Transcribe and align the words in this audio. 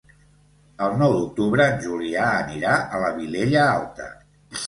El 0.85 0.95
nou 1.01 1.11
d'octubre 1.17 1.67
en 1.73 1.75
Julià 1.83 2.23
anirà 2.39 2.73
a 2.99 3.03
la 3.05 3.11
Vilella 3.21 3.67
Alta. 3.77 4.09